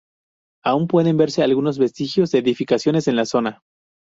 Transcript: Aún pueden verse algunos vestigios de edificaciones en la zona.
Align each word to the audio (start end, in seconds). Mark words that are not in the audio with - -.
Aún 0.63 0.87
pueden 0.87 1.15
verse 1.17 1.43
algunos 1.43 1.77
vestigios 1.77 2.31
de 2.31 2.39
edificaciones 2.39 3.07
en 3.07 3.15
la 3.15 3.25
zona. 3.27 3.61